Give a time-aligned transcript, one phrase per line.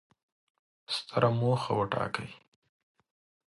[0.95, 2.29] ستره موخه وټاکئ!